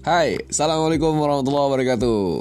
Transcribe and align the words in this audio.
Hai, 0.00 0.40
Assalamualaikum 0.48 1.12
warahmatullahi 1.12 1.66
wabarakatuh. 1.68 2.40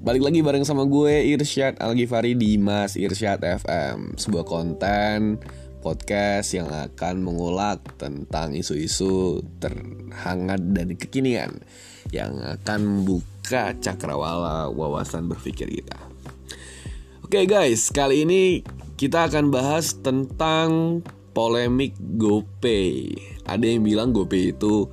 Balik 0.00 0.24
lagi 0.24 0.40
bareng 0.40 0.64
sama 0.64 0.88
gue 0.88 1.20
Irsyad 1.36 1.76
Al-Ghifari 1.76 2.32
di 2.32 2.56
Mas 2.56 2.96
Irsyad 2.96 3.44
FM 3.44 4.16
Sebuah 4.16 4.48
konten 4.48 5.36
podcast 5.84 6.56
yang 6.56 6.72
akan 6.72 7.28
mengulak 7.28 7.84
tentang 8.00 8.56
isu-isu 8.56 9.44
terhangat 9.60 10.64
dan 10.72 10.96
kekinian 10.96 11.60
Yang 12.08 12.40
akan 12.40 12.80
membuka 12.80 13.76
cakrawala 13.76 14.72
wawasan 14.72 15.28
berpikir 15.28 15.68
kita. 15.68 16.00
Oke 17.20 17.44
guys, 17.44 17.92
kali 17.92 18.24
ini 18.24 18.64
kita 18.96 19.28
akan 19.28 19.52
bahas 19.52 19.92
tentang 20.00 21.04
polemik 21.36 21.92
GoPay. 22.16 23.12
Ada 23.44 23.60
yang 23.60 23.84
bilang 23.84 24.16
GoPay 24.16 24.56
itu 24.56 24.88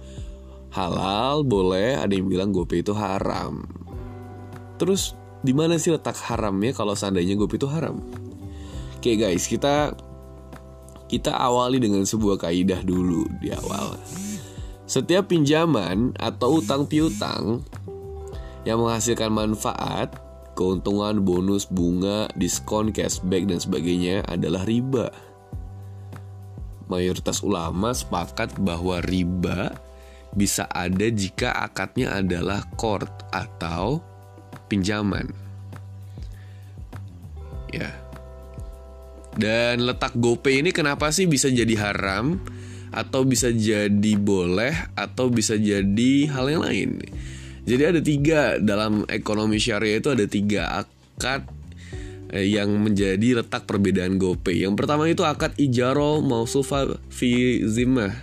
halal 0.73 1.45
boleh. 1.45 1.97
Ada 1.97 2.13
yang 2.13 2.27
bilang 2.29 2.49
GoPay 2.53 2.81
itu 2.81 2.93
haram. 2.93 3.65
Terus 4.79 5.17
di 5.39 5.55
mana 5.55 5.79
sih 5.79 5.91
letak 5.95 6.19
haramnya 6.19 6.75
kalau 6.75 6.95
seandainya 6.95 7.35
GoPay 7.39 7.57
itu 7.59 7.67
haram? 7.71 7.99
Oke 8.99 9.15
guys 9.15 9.47
kita 9.47 9.95
kita 11.09 11.31
awali 11.33 11.81
dengan 11.81 12.05
sebuah 12.05 12.37
kaidah 12.37 12.83
dulu 12.85 13.25
di 13.41 13.49
awal. 13.49 13.97
Setiap 14.89 15.29
pinjaman 15.29 16.17
atau 16.17 16.61
utang 16.61 16.85
piutang 16.85 17.61
yang 18.67 18.81
menghasilkan 18.81 19.31
manfaat 19.31 20.17
keuntungan 20.59 21.23
bonus 21.23 21.63
bunga 21.65 22.27
diskon 22.35 22.91
cashback 22.91 23.47
dan 23.47 23.63
sebagainya 23.63 24.27
adalah 24.27 24.67
riba. 24.67 25.09
Mayoritas 26.89 27.39
ulama 27.45 27.93
sepakat 27.93 28.57
bahwa 28.59 28.99
riba 29.05 29.77
bisa 30.33 30.69
ada 30.69 31.09
jika 31.09 31.53
akadnya 31.53 32.21
adalah 32.21 32.65
court 32.77 33.09
atau 33.33 34.01
pinjaman. 34.69 35.29
Ya. 37.73 37.89
Dan 39.39 39.85
letak 39.85 40.17
GoPay 40.17 40.65
ini 40.65 40.69
kenapa 40.73 41.13
sih 41.13 41.29
bisa 41.29 41.47
jadi 41.47 41.71
haram 41.79 42.41
atau 42.89 43.21
bisa 43.21 43.53
jadi 43.53 44.13
boleh 44.17 44.73
atau 44.97 45.29
bisa 45.29 45.55
jadi 45.55 46.11
hal 46.33 46.45
yang 46.49 46.63
lain? 46.65 46.89
Jadi 47.69 47.83
ada 47.85 48.01
tiga 48.01 48.41
dalam 48.57 49.05
ekonomi 49.05 49.61
syariah 49.61 50.01
itu 50.01 50.09
ada 50.09 50.25
tiga 50.25 50.81
akad 50.81 51.45
eh, 52.33 52.49
yang 52.49 52.73
menjadi 52.81 53.45
letak 53.45 53.69
perbedaan 53.69 54.17
GoPay. 54.17 54.65
Yang 54.65 54.75
pertama 54.75 55.05
itu 55.05 55.21
akad 55.21 55.53
ijaro 55.61 56.25
mausufa 56.25 56.97
fi 57.13 57.61
zimah 57.69 58.17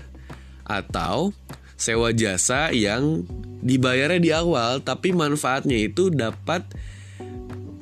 atau 0.66 1.30
sewa 1.76 2.10
jasa 2.12 2.72
yang 2.72 3.28
dibayarnya 3.60 4.20
di 4.20 4.30
awal 4.32 4.80
tapi 4.80 5.12
manfaatnya 5.12 5.76
itu 5.76 6.08
dapat 6.08 6.64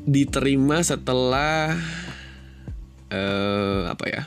diterima 0.05 0.85
setelah 0.85 1.79
uh, 3.09 3.89
apa 3.89 4.05
ya? 4.11 4.23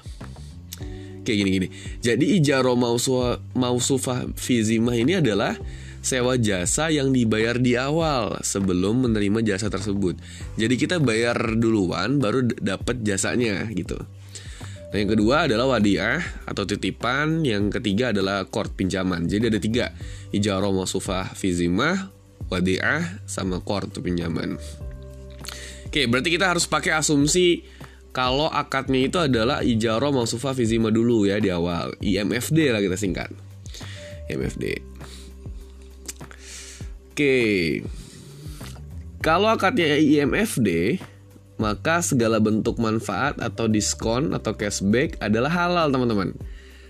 Kayak 1.27 1.37
gini-gini. 1.43 1.67
Jadi 1.99 2.39
ijaro 2.39 2.73
mausufah 3.53 4.31
fizimah 4.39 4.95
ini 4.95 5.19
adalah 5.19 5.59
sewa 5.99 6.39
jasa 6.39 6.87
yang 6.87 7.11
dibayar 7.11 7.59
di 7.59 7.75
awal 7.75 8.39
sebelum 8.39 9.11
menerima 9.11 9.43
jasa 9.43 9.67
tersebut. 9.67 10.15
Jadi 10.55 10.79
kita 10.79 11.03
bayar 11.03 11.59
duluan 11.59 12.23
baru 12.23 12.47
dapat 12.47 13.03
jasanya 13.03 13.67
gitu 13.75 13.99
Nah 14.87 14.97
yang 15.03 15.11
kedua 15.11 15.51
adalah 15.51 15.77
wadiah 15.77 16.23
atau 16.47 16.63
titipan. 16.63 17.43
Yang 17.43 17.79
ketiga 17.79 18.15
adalah 18.15 18.47
kort 18.47 18.71
pinjaman. 18.73 19.27
Jadi 19.27 19.43
ada 19.51 19.59
tiga. 19.59 19.85
Ijarah 20.31 20.71
mausufah 20.71 21.35
fizimah 21.35 22.17
Wadiah 22.47 23.19
sama 23.27 23.59
kort 23.59 23.91
pinjaman. 23.99 24.55
Oke 25.87 26.07
berarti 26.07 26.31
kita 26.31 26.51
harus 26.51 26.67
pakai 26.67 26.95
asumsi 26.95 27.63
Kalau 28.15 28.49
akadnya 28.49 29.05
itu 29.05 29.17
adalah 29.21 29.61
ijarah 29.61 30.09
mausufah 30.09 30.57
fizimah 30.57 30.89
dulu 30.89 31.29
ya 31.29 31.37
di 31.37 31.53
awal. 31.53 31.93
IMFD 32.01 32.73
lah 32.73 32.81
kita 32.81 32.97
singkat. 32.97 33.29
IMFD 34.31 34.81
Oke. 37.13 37.37
Kalau 39.21 39.49
akadnya 39.49 39.97
IMFD 39.97 41.01
maka 41.57 42.05
segala 42.05 42.37
bentuk 42.37 42.77
manfaat 42.77 43.41
atau 43.41 43.65
diskon 43.65 44.37
atau 44.37 44.53
cashback 44.53 45.17
adalah 45.17 45.49
halal 45.49 45.89
teman-teman. 45.89 46.37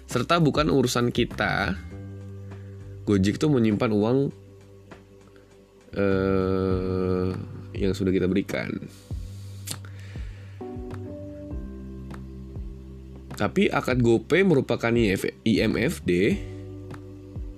Serta 0.07 0.43
bukan 0.43 0.67
urusan 0.67 1.11
kita. 1.11 1.75
Gojek 3.07 3.39
tuh 3.39 3.47
menyimpan 3.47 3.91
uang 3.95 4.17
uh, 5.95 7.31
yang 7.71 7.95
sudah 7.95 8.11
kita 8.11 8.27
berikan. 8.27 8.67
Tapi 13.37 13.69
akad 13.71 14.03
GoPay 14.03 14.43
merupakan 14.43 14.91
IMFD 15.45 16.11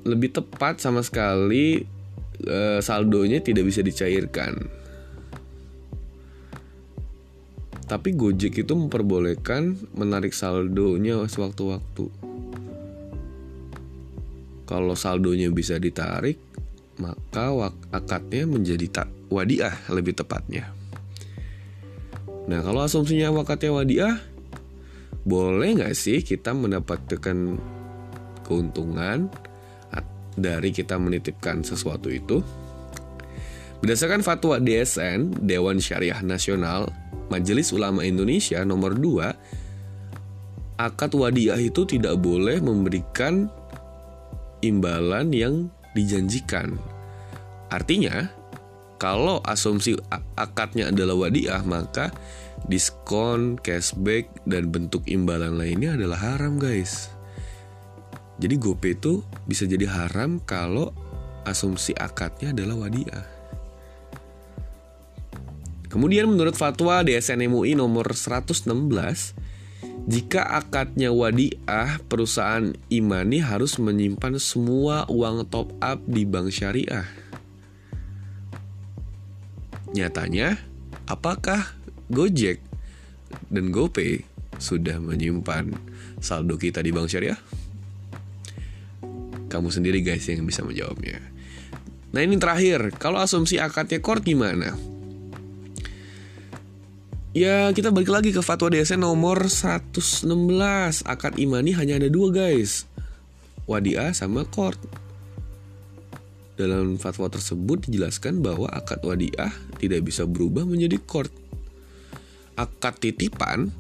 lebih 0.06 0.30
tepat 0.30 0.78
sama 0.84 1.02
sekali 1.02 1.82
uh, 2.46 2.84
saldonya 2.84 3.42
tidak 3.42 3.66
bisa 3.72 3.80
dicairkan 3.82 4.79
Tapi 7.90 8.14
Gojek 8.14 8.62
itu 8.62 8.74
memperbolehkan 8.78 9.74
menarik 9.98 10.30
saldonya 10.38 11.26
sewaktu-waktu. 11.26 12.06
Kalau 14.70 14.94
saldonya 14.94 15.50
bisa 15.50 15.82
ditarik, 15.82 16.38
maka 17.02 17.74
akadnya 17.90 18.46
menjadi 18.46 18.86
tak 19.02 19.10
wadiah 19.34 19.74
lebih 19.90 20.14
tepatnya. 20.14 20.70
Nah 22.46 22.62
kalau 22.62 22.86
asumsinya 22.86 23.34
wakatnya 23.34 23.74
wadiah, 23.74 24.16
boleh 25.26 25.82
nggak 25.82 25.98
sih 25.98 26.22
kita 26.22 26.54
mendapatkan 26.54 27.58
keuntungan 28.46 29.34
dari 30.38 30.70
kita 30.70 31.02
menitipkan 31.02 31.66
sesuatu 31.66 32.14
itu? 32.14 32.46
Berdasarkan 33.82 34.22
fatwa 34.22 34.62
DSN, 34.62 35.42
Dewan 35.42 35.82
Syariah 35.82 36.22
Nasional, 36.22 36.94
Majelis 37.30 37.72
Ulama 37.72 38.02
Indonesia 38.04 38.62
nomor 38.66 38.98
2 38.98 40.78
akad 40.80 41.12
wadiah 41.14 41.60
itu 41.60 41.84
tidak 41.84 42.18
boleh 42.24 42.64
memberikan 42.64 43.52
imbalan 44.64 45.32
yang 45.36 45.68
dijanjikan. 45.94 46.80
Artinya, 47.70 48.32
kalau 49.00 49.40
asumsi 49.44 49.96
akadnya 50.36 50.92
adalah 50.92 51.16
wadiah, 51.16 51.62
maka 51.64 52.12
diskon, 52.68 53.56
cashback, 53.60 54.28
dan 54.48 54.72
bentuk 54.72 55.04
imbalan 55.08 55.56
lainnya 55.56 55.96
adalah 55.96 56.36
haram, 56.36 56.60
guys. 56.60 57.12
Jadi 58.40 58.56
GoPay 58.56 58.96
itu 58.96 59.20
bisa 59.48 59.68
jadi 59.68 59.84
haram 59.88 60.40
kalau 60.44 60.96
asumsi 61.44 61.92
akadnya 61.96 62.56
adalah 62.56 62.88
wadiah. 62.88 63.39
Kemudian 65.90 66.30
menurut 66.30 66.54
fatwa 66.54 67.02
DSN 67.02 67.50
MUI 67.50 67.74
nomor 67.74 68.14
116, 68.14 68.70
jika 70.06 70.42
akadnya 70.46 71.10
wadiah, 71.10 71.98
perusahaan 72.06 72.74
imani 72.94 73.42
harus 73.42 73.82
menyimpan 73.82 74.38
semua 74.38 75.10
uang 75.10 75.50
top 75.50 75.74
up 75.82 76.02
di 76.06 76.30
bank 76.30 76.54
syariah. 76.54 77.10
Nyatanya, 79.98 80.62
apakah 81.10 81.74
Gojek 82.14 82.62
dan 83.50 83.74
GoPay 83.74 84.26
sudah 84.62 85.02
menyimpan 85.02 85.74
saldo 86.22 86.58
kita 86.62 86.86
di 86.86 86.94
bank 86.94 87.10
syariah? 87.10 87.38
Kamu 89.50 89.74
sendiri 89.74 90.06
guys 90.06 90.30
yang 90.30 90.46
bisa 90.46 90.62
menjawabnya. 90.62 91.18
Nah 92.14 92.22
ini 92.22 92.38
terakhir, 92.38 92.94
kalau 93.02 93.22
asumsi 93.22 93.58
akadnya 93.58 93.98
core 93.98 94.22
gimana? 94.22 94.78
Ya 97.40 97.72
kita 97.72 97.88
balik 97.88 98.12
lagi 98.12 98.36
ke 98.36 98.44
fatwa 98.44 98.68
DSN 98.68 99.00
nomor 99.00 99.48
116 99.48 100.28
Akad 101.08 101.40
imani 101.40 101.72
hanya 101.72 101.96
ada 101.96 102.12
dua 102.12 102.36
guys. 102.36 102.84
Wadiah 103.64 104.12
sama 104.12 104.44
kort 104.44 104.76
Dalam 106.60 107.00
fatwa 107.00 107.32
tersebut 107.32 107.88
dijelaskan 107.88 108.44
bahwa 108.44 108.68
akad 108.68 109.00
wadiah 109.08 109.56
tidak 109.80 110.12
bisa 110.12 110.28
berubah 110.28 110.68
menjadi 110.68 111.00
kort 111.00 111.32
Akad 112.60 113.00
titipan 113.00 113.72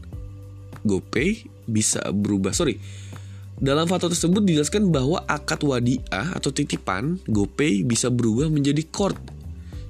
GoPay 0.88 1.44
bisa 1.67 2.00
berubah. 2.15 2.55
Sorry. 2.55 2.79
Dalam 3.59 3.91
fatwa 3.91 4.07
tersebut 4.15 4.39
dijelaskan 4.39 4.88
bahwa 4.88 5.19
akad 5.27 5.59
wadiah 5.67 6.31
atau 6.31 6.55
titipan 6.55 7.19
GoPay 7.27 7.83
bisa 7.83 8.07
berubah 8.07 8.47
menjadi 8.47 8.88
kort 8.88 9.19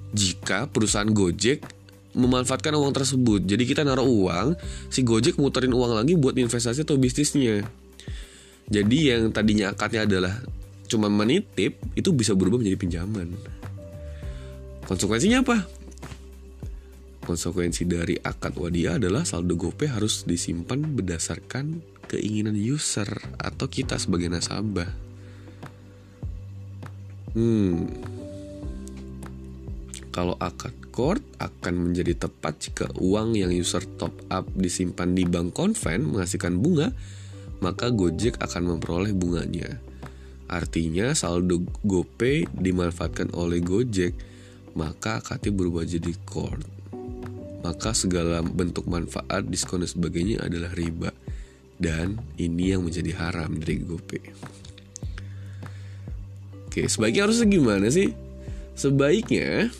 jika 0.10 0.66
perusahaan 0.74 1.14
Gojek 1.14 1.79
memanfaatkan 2.14 2.74
uang 2.74 2.94
tersebut. 2.94 3.46
Jadi 3.46 3.64
kita 3.70 3.86
naruh 3.86 4.06
uang, 4.06 4.58
si 4.90 5.06
Gojek 5.06 5.38
muterin 5.38 5.74
uang 5.74 5.94
lagi 5.94 6.18
buat 6.18 6.34
investasi 6.34 6.82
atau 6.86 6.98
bisnisnya. 6.98 7.66
Jadi 8.70 8.98
yang 9.14 9.34
tadinya 9.34 9.74
akadnya 9.74 10.06
adalah 10.06 10.34
cuma 10.90 11.10
menitip 11.10 11.78
itu 11.94 12.10
bisa 12.14 12.34
berubah 12.34 12.58
menjadi 12.62 12.78
pinjaman. 12.78 13.34
Konsekuensinya 14.90 15.46
apa? 15.46 15.58
Konsekuensi 17.30 17.86
dari 17.86 18.18
akad 18.18 18.58
wadiah 18.58 18.98
adalah 18.98 19.22
saldo 19.22 19.54
GoPay 19.54 19.94
harus 19.94 20.26
disimpan 20.26 20.82
berdasarkan 20.82 21.86
keinginan 22.10 22.58
user 22.58 23.06
atau 23.38 23.70
kita 23.70 24.02
sebagai 24.02 24.34
nasabah. 24.34 24.90
Hmm. 27.38 27.86
Kalau 30.10 30.34
akad 30.42 30.74
court 31.00 31.24
akan 31.40 31.88
menjadi 31.88 32.28
tepat 32.28 32.60
jika 32.60 32.92
uang 33.00 33.40
yang 33.40 33.56
user 33.56 33.80
top 33.96 34.12
up 34.28 34.44
disimpan 34.52 35.16
di 35.16 35.24
bank 35.24 35.56
konven 35.56 36.04
menghasilkan 36.04 36.60
bunga, 36.60 36.92
maka 37.64 37.88
Gojek 37.88 38.36
akan 38.44 38.76
memperoleh 38.76 39.16
bunganya. 39.16 39.80
Artinya 40.52 41.16
saldo 41.16 41.64
GoPay 41.88 42.52
dimanfaatkan 42.52 43.32
oleh 43.32 43.64
Gojek, 43.64 44.12
maka 44.76 45.24
akadnya 45.24 45.56
berubah 45.56 45.88
jadi 45.88 46.12
court. 46.28 46.68
Maka 47.64 47.96
segala 47.96 48.44
bentuk 48.44 48.84
manfaat, 48.92 49.48
diskon 49.48 49.88
dan 49.88 49.88
sebagainya 49.88 50.44
adalah 50.44 50.76
riba. 50.76 51.16
Dan 51.80 52.20
ini 52.36 52.76
yang 52.76 52.84
menjadi 52.84 53.16
haram 53.16 53.56
dari 53.56 53.80
GoPay. 53.88 54.24
Oke, 56.68 56.92
sebaiknya 56.92 57.24
harus 57.24 57.40
gimana 57.48 57.88
sih? 57.88 58.12
Sebaiknya 58.76 59.72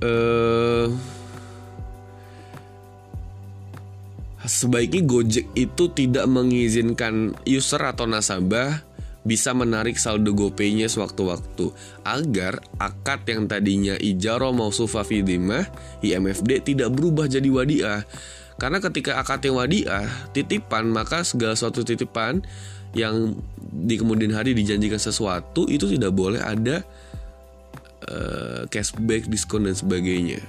eh 0.00 0.88
sebaiknya 4.50 5.06
Gojek 5.06 5.46
itu 5.54 5.84
tidak 5.94 6.26
mengizinkan 6.26 7.38
user 7.46 7.80
atau 7.86 8.08
nasabah 8.08 8.82
bisa 9.20 9.52
menarik 9.52 10.00
saldo 10.00 10.32
GoPay-nya 10.32 10.88
sewaktu-waktu 10.88 11.70
agar 12.08 12.64
akad 12.80 13.28
yang 13.28 13.44
tadinya 13.44 13.94
ijaro 14.00 14.50
mausufa 14.56 15.04
fidimah 15.04 15.68
IMFD 16.00 16.72
tidak 16.72 16.88
berubah 16.96 17.28
jadi 17.28 17.46
wadiah. 17.52 18.00
Karena 18.56 18.80
ketika 18.80 19.20
akad 19.20 19.44
yang 19.44 19.60
wadiah 19.60 20.08
titipan 20.32 20.88
maka 20.88 21.20
segala 21.24 21.52
suatu 21.52 21.84
titipan 21.84 22.40
yang 22.96 23.36
di 23.60 24.00
kemudian 24.00 24.34
hari 24.34 24.56
dijanjikan 24.56 24.98
sesuatu 24.98 25.68
itu 25.68 25.86
tidak 25.86 26.10
boleh 26.16 26.42
ada 26.42 26.82
uh, 28.10 28.62
cashback, 28.68 29.30
diskon 29.30 29.64
dan 29.64 29.78
sebagainya. 29.78 30.42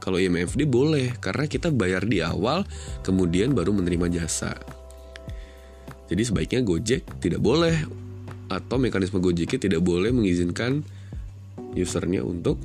Kalau 0.00 0.20
IMFD 0.20 0.68
boleh 0.68 1.16
karena 1.16 1.48
kita 1.48 1.72
bayar 1.72 2.04
di 2.04 2.20
awal 2.20 2.68
kemudian 3.00 3.56
baru 3.56 3.72
menerima 3.72 4.20
jasa. 4.20 4.52
Jadi 6.12 6.22
sebaiknya 6.28 6.60
Gojek 6.60 7.08
tidak 7.24 7.40
boleh 7.40 7.72
atau 8.52 8.76
mekanisme 8.76 9.24
Gojeknya 9.24 9.56
tidak 9.56 9.80
boleh 9.80 10.12
mengizinkan 10.12 10.84
usernya 11.72 12.20
untuk 12.20 12.60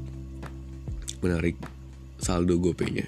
menarik 1.24 1.56
saldo 2.20 2.60
GoPay-nya. 2.60 3.08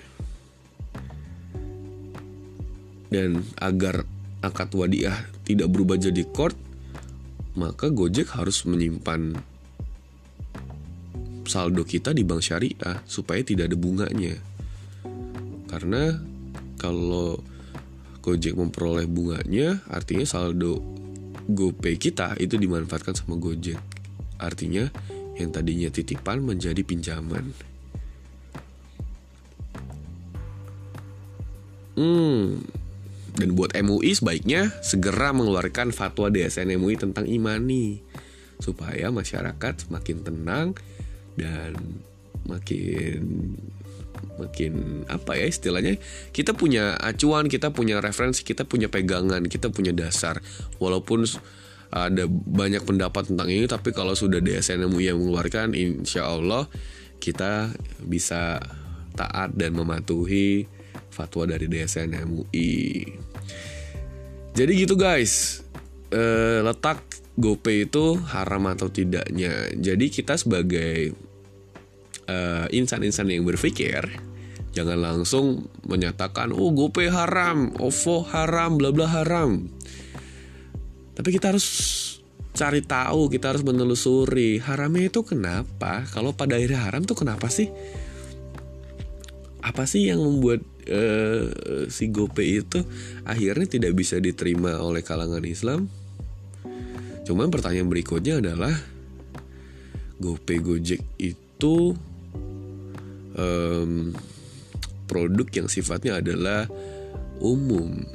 Dan 3.12 3.44
agar 3.60 4.08
akad 4.40 4.72
wadiah 4.72 5.28
tidak 5.44 5.68
berubah 5.68 6.00
jadi 6.00 6.24
court, 6.32 6.56
maka 7.60 7.92
Gojek 7.92 8.32
harus 8.32 8.64
menyimpan 8.64 9.36
saldo 11.52 11.84
kita 11.84 12.16
di 12.16 12.24
bank 12.24 12.40
syariah 12.40 13.04
supaya 13.04 13.44
tidak 13.44 13.68
ada 13.68 13.76
bunganya. 13.76 14.40
Karena 15.68 16.16
kalau 16.80 17.44
Gojek 18.24 18.56
memperoleh 18.56 19.10
bunganya, 19.12 19.84
artinya 19.92 20.24
saldo 20.24 20.80
GoPay 21.52 22.00
kita 22.00 22.40
itu 22.40 22.56
dimanfaatkan 22.56 23.20
sama 23.20 23.36
Gojek. 23.36 23.82
Artinya 24.40 24.88
yang 25.36 25.52
tadinya 25.52 25.92
titipan 25.92 26.40
menjadi 26.40 26.80
pinjaman. 26.86 27.52
Hmm, 31.92 32.64
dan 33.36 33.50
buat 33.58 33.76
MUI 33.76 34.16
sebaiknya 34.16 34.72
segera 34.80 35.36
mengeluarkan 35.36 35.92
fatwa 35.92 36.32
DSN 36.32 36.78
MUI 36.80 36.96
tentang 36.96 37.28
imani 37.28 38.00
supaya 38.62 39.10
masyarakat 39.10 39.90
semakin 39.90 40.18
tenang 40.22 40.68
dan 41.40 41.76
makin 42.50 43.22
makin 44.38 45.06
apa 45.08 45.38
ya 45.38 45.46
istilahnya? 45.48 46.02
Kita 46.34 46.58
punya 46.58 46.98
acuan 46.98 47.48
kita 47.48 47.72
punya 47.72 48.02
referensi 48.02 48.42
kita 48.42 48.66
punya 48.66 48.90
pegangan 48.90 49.46
kita 49.46 49.70
punya 49.70 49.94
dasar. 49.94 50.42
Walaupun 50.82 51.26
ada 51.92 52.24
banyak 52.32 52.88
pendapat 52.88 53.30
tentang 53.30 53.52
ini 53.52 53.68
tapi 53.68 53.92
kalau 53.92 54.16
sudah 54.16 54.40
DSN 54.40 54.88
MUI 54.88 55.12
yang 55.12 55.20
mengeluarkan 55.20 55.76
insya 55.76 56.24
Allah 56.24 56.72
kita 57.20 57.76
bisa 58.00 58.64
taat 59.14 59.52
dan 59.60 59.76
mematuhi 59.76 60.66
fatwa 61.12 61.52
dari 61.52 61.68
DSN 61.68 62.16
MUI 62.16 62.72
jadi 64.56 64.72
gitu 64.72 64.96
guys 64.96 65.60
e, 66.16 66.24
letak 66.64 67.04
GoPay 67.42 67.90
itu 67.90 68.22
haram 68.30 68.70
atau 68.70 68.94
tidaknya 68.94 69.74
jadi 69.74 70.06
kita 70.08 70.38
sebagai 70.38 71.18
uh, 72.30 72.70
insan-insan 72.70 73.34
yang 73.34 73.44
berpikir 73.44 74.06
jangan 74.72 75.00
langsung 75.04 75.68
menyatakan 75.84 76.56
oh 76.56 76.72
GoPay 76.72 77.12
haram, 77.12 77.76
OVO 77.76 78.24
haram, 78.32 78.80
bla 78.80 78.90
bla 78.96 79.08
haram. 79.08 79.68
Tapi 81.12 81.30
kita 81.36 81.52
harus 81.52 81.68
cari 82.56 82.84
tahu, 82.84 83.28
kita 83.28 83.52
harus 83.52 83.64
menelusuri 83.68 84.60
haramnya 84.64 85.12
itu 85.12 85.22
kenapa? 85.28 86.08
Kalau 86.12 86.32
pada 86.32 86.56
akhirnya 86.56 86.88
haram 86.88 87.04
tuh 87.04 87.20
kenapa 87.20 87.52
sih? 87.52 87.68
Apa 89.62 89.86
sih 89.86 90.10
yang 90.10 90.24
membuat 90.24 90.66
uh, 90.90 91.46
si 91.92 92.10
GoPay 92.10 92.64
itu 92.64 92.80
akhirnya 93.28 93.68
tidak 93.68 93.94
bisa 93.94 94.18
diterima 94.18 94.82
oleh 94.82 95.04
kalangan 95.06 95.44
Islam? 95.46 96.01
Cuman 97.22 97.54
pertanyaan 97.54 97.90
berikutnya 97.90 98.42
adalah 98.42 98.74
GoPay 100.22 100.60
Gojek 100.62 101.02
itu 101.18 101.98
um, 103.38 104.14
produk 105.10 105.48
yang 105.52 105.68
sifatnya 105.68 106.22
adalah 106.22 106.70
umum. 107.42 108.06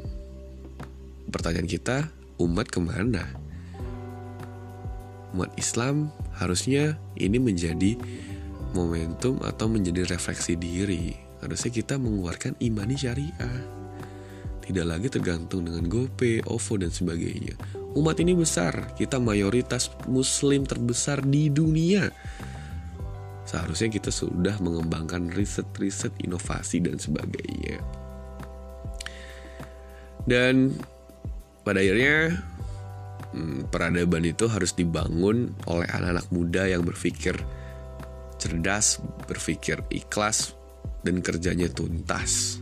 Pertanyaan 1.29 1.69
kita, 1.69 2.09
umat 2.39 2.71
ke 2.71 2.79
mana? 2.79 3.27
Umat 5.35 5.53
Islam 5.59 6.09
harusnya 6.39 6.97
ini 7.19 7.37
menjadi 7.37 7.99
momentum 8.73 9.43
atau 9.43 9.67
menjadi 9.69 10.09
refleksi 10.09 10.57
diri. 10.57 11.13
Harusnya 11.45 11.71
kita 11.75 12.01
mengeluarkan 12.01 12.57
imani 12.63 12.97
syariah. 12.97 13.76
Tidak 14.67 14.83
lagi 14.83 15.07
tergantung 15.07 15.63
dengan 15.63 15.87
GoPay, 15.87 16.43
OVO, 16.51 16.75
dan 16.83 16.91
sebagainya. 16.91 17.55
Umat 17.95 18.19
ini 18.19 18.35
besar, 18.35 18.93
kita 18.99 19.23
mayoritas 19.23 19.95
muslim 20.11 20.67
terbesar 20.67 21.23
di 21.23 21.49
dunia 21.49 22.11
seharusnya 23.47 23.89
kita 23.89 24.11
sudah 24.11 24.59
mengembangkan 24.59 25.31
riset-riset 25.31 26.11
inovasi 26.21 26.83
dan 26.83 26.99
sebagainya. 26.99 27.79
Dan 30.27 30.75
pada 31.63 31.79
akhirnya 31.79 32.43
hmm, 33.31 33.71
peradaban 33.71 34.27
itu 34.27 34.51
harus 34.51 34.75
dibangun 34.75 35.55
oleh 35.71 35.87
anak-anak 35.87 36.27
muda 36.35 36.67
yang 36.67 36.83
berpikir 36.83 37.39
cerdas, 38.37 38.99
berpikir 39.31 39.79
ikhlas, 39.95 40.59
dan 41.07 41.23
kerjanya 41.23 41.71
tuntas. 41.71 42.59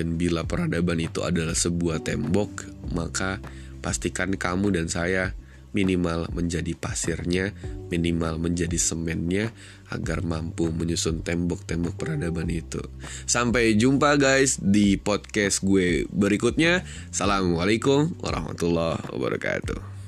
Dan 0.00 0.16
bila 0.16 0.48
peradaban 0.48 0.96
itu 0.96 1.20
adalah 1.20 1.52
sebuah 1.52 2.00
tembok, 2.00 2.64
maka 2.96 3.36
pastikan 3.84 4.32
kamu 4.32 4.72
dan 4.72 4.88
saya 4.88 5.36
minimal 5.76 6.32
menjadi 6.32 6.72
pasirnya, 6.72 7.52
minimal 7.92 8.40
menjadi 8.40 8.80
semennya 8.80 9.52
agar 9.92 10.24
mampu 10.24 10.72
menyusun 10.72 11.20
tembok-tembok 11.20 12.00
peradaban 12.00 12.48
itu. 12.48 12.80
Sampai 13.28 13.76
jumpa 13.76 14.16
guys 14.16 14.56
di 14.56 14.96
podcast 14.96 15.60
gue 15.60 16.08
berikutnya. 16.08 16.80
Assalamualaikum 17.12 18.16
warahmatullahi 18.24 19.04
wabarakatuh. 19.12 19.99